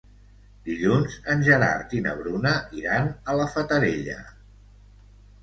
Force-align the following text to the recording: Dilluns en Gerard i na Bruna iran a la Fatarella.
Dilluns 0.69 1.17
en 1.33 1.43
Gerard 1.47 1.93
i 1.99 2.01
na 2.07 2.15
Bruna 2.23 2.55
iran 2.81 3.11
a 3.11 3.37
la 3.43 3.47
Fatarella. 3.59 4.19